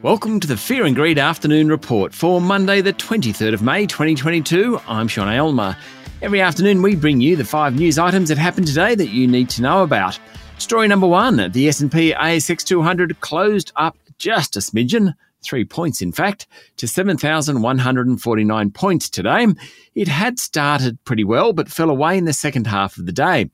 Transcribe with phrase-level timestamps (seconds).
[0.00, 4.80] Welcome to the Fear and Greed Afternoon Report for Monday, the 23rd of May 2022.
[4.86, 5.76] I'm Sean Aylmer.
[6.22, 9.50] Every afternoon, we bring you the five news items that happened today that you need
[9.50, 10.20] to know about.
[10.58, 16.12] Story number one: the S&P ASX 200 closed up just a smidgen, three points in
[16.12, 16.46] fact,
[16.76, 19.48] to 7,149 points today.
[19.96, 23.50] It had started pretty well, but fell away in the second half of the day.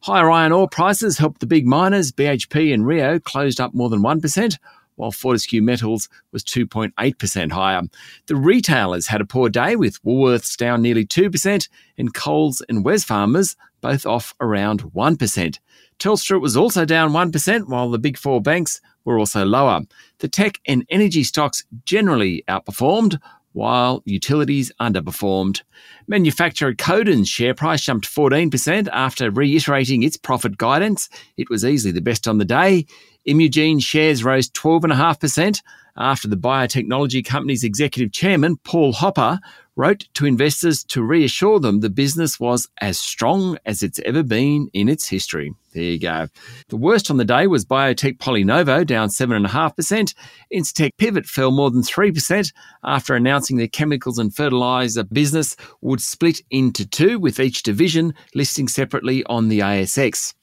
[0.00, 2.10] Higher iron ore prices helped the big miners.
[2.10, 4.58] BHP and Rio closed up more than 1%,
[4.96, 7.82] while Fortescue Metals was 2.8% higher.
[8.26, 13.56] The retailers had a poor day with Woolworths down nearly 2% and Coles and Wesfarmers
[13.80, 15.58] both off around 1%.
[15.98, 19.82] Telstra was also down 1%, while the big four banks were also lower.
[20.20, 23.20] The tech and energy stocks generally outperformed,
[23.54, 25.62] while utilities underperformed.
[26.06, 31.08] Manufacturer Codan's share price jumped 14% after reiterating its profit guidance.
[31.38, 32.84] It was easily the best on the day.
[33.24, 35.62] Imugene shares rose 12.5%
[35.96, 39.38] after the biotechnology company's executive chairman, Paul Hopper,
[39.76, 44.68] wrote to investors to reassure them the business was as strong as it's ever been
[44.72, 45.52] in its history.
[45.72, 46.28] There you go.
[46.68, 50.14] The worst on the day was biotech Polynovo, down 7.5%.
[50.52, 52.52] Incitec Pivot fell more than 3%
[52.84, 58.68] after announcing their chemicals and fertilizer business would split into two, with each division listing
[58.68, 60.34] separately on the ASX.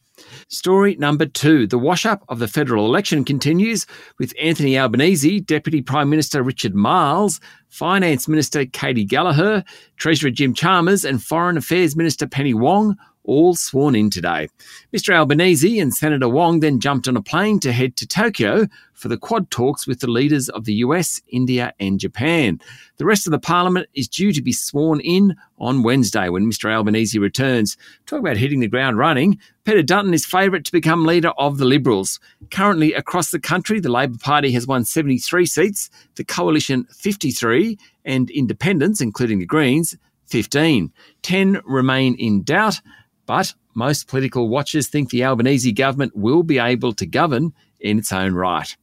[0.47, 1.67] Story number two.
[1.67, 3.86] The wash up of the federal election continues
[4.19, 9.64] with Anthony Albanese, Deputy Prime Minister Richard Marles, Finance Minister Katy Gallagher,
[9.97, 14.47] Treasurer Jim Chalmers, and Foreign Affairs Minister Penny Wong all sworn in today.
[14.94, 15.14] Mr.
[15.14, 19.17] Albanese and Senator Wong then jumped on a plane to head to Tokyo for the
[19.17, 22.59] Quad talks with the leaders of the US, India, and Japan.
[22.97, 26.72] The rest of the parliament is due to be sworn in on Wednesday when Mr.
[26.72, 27.77] Albanese returns.
[28.05, 29.39] Talk about hitting the ground running.
[29.64, 32.19] Peter Dutton is favourite to become leader of the Liberals.
[32.52, 38.30] Currently, across the country, the Labor Party has won 73 seats, the Coalition 53, and
[38.30, 40.92] independents, including the Greens, 15.
[41.23, 42.82] 10 remain in doubt.
[43.31, 48.11] But most political watchers think the Albanese government will be able to govern in its
[48.11, 48.75] own right.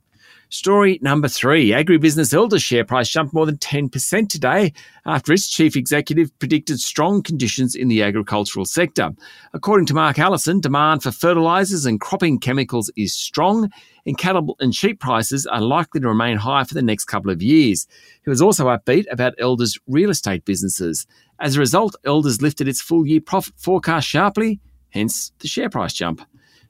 [0.50, 4.72] Story number three Agribusiness Elders share price jumped more than 10% today
[5.04, 9.10] after its chief executive predicted strong conditions in the agricultural sector.
[9.53, 13.69] According to Mark Allison, demand for fertilisers and cropping chemicals is strong,
[14.06, 17.42] and cattle and sheep prices are likely to remain high for the next couple of
[17.42, 17.87] years.
[18.25, 21.06] He was also upbeat about Elders' real estate businesses.
[21.38, 25.92] As a result, Elders lifted its full year profit forecast sharply, hence the share price
[25.92, 26.22] jump.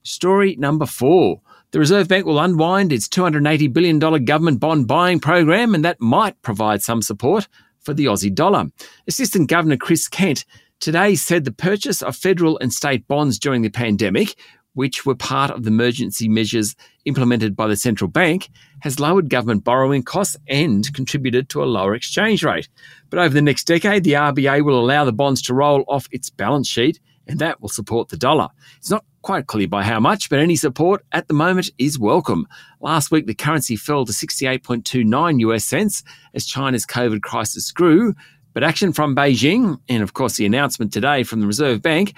[0.02, 1.42] Story number four.
[1.70, 6.40] The Reserve Bank will unwind its $280 billion government bond buying program, and that might
[6.40, 7.46] provide some support
[7.80, 8.68] for the Aussie dollar.
[9.06, 10.46] Assistant Governor Chris Kent
[10.80, 14.34] today said the purchase of federal and state bonds during the pandemic,
[14.72, 16.74] which were part of the emergency measures
[17.04, 18.48] implemented by the central bank,
[18.80, 22.70] has lowered government borrowing costs and contributed to a lower exchange rate.
[23.10, 26.30] But over the next decade, the RBA will allow the bonds to roll off its
[26.30, 28.48] balance sheet, and that will support the dollar.
[28.78, 32.48] It's not quite clear by how much, but any support at the moment is welcome.
[32.80, 36.02] Last week, the currency fell to 68.29 US cents
[36.32, 38.14] as China's COVID crisis grew.
[38.54, 42.14] But action from Beijing, and of course the announcement today from the Reserve Bank,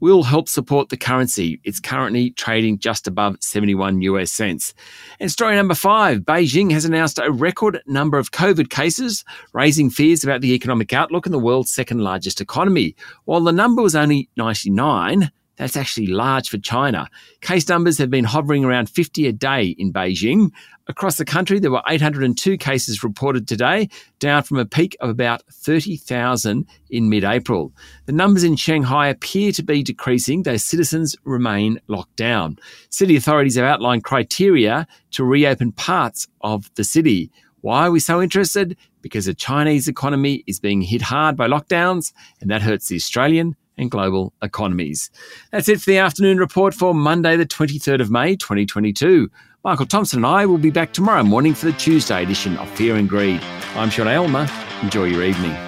[0.00, 1.60] will help support the currency.
[1.62, 4.74] It's currently trading just above 71 US cents.
[5.20, 10.24] And story number five Beijing has announced a record number of COVID cases, raising fears
[10.24, 12.96] about the economic outlook in the world's second largest economy.
[13.26, 17.10] While the number was only 99, that's actually large for China.
[17.40, 20.52] Case numbers have been hovering around 50 a day in Beijing.
[20.86, 23.88] Across the country, there were 802 cases reported today,
[24.20, 27.72] down from a peak of about 30,000 in mid April.
[28.06, 32.58] The numbers in Shanghai appear to be decreasing, though citizens remain locked down.
[32.88, 37.30] City authorities have outlined criteria to reopen parts of the city.
[37.60, 38.76] Why are we so interested?
[39.02, 43.56] Because the Chinese economy is being hit hard by lockdowns, and that hurts the Australian
[43.78, 45.10] and global economies.
[45.50, 49.30] That's it for the afternoon report for Monday, the 23rd of May, 2022.
[49.64, 52.96] Michael Thompson and I will be back tomorrow morning for the Tuesday edition of Fear
[52.96, 53.40] and Greed.
[53.74, 54.48] I'm Sean Aylmer.
[54.82, 55.67] Enjoy your evening.